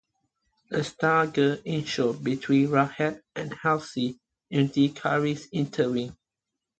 A 0.71 0.83
struggle 0.83 1.59
ensues 1.63 2.15
between 2.15 2.69
Ragheb 2.71 3.21
and 3.35 3.53
Halsey, 3.53 4.17
until 4.49 4.89
Kharis 4.89 5.51
intervenes. 5.51 6.15